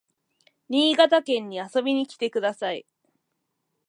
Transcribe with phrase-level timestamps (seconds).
[0.67, 2.87] 新潟県に遊びに来てください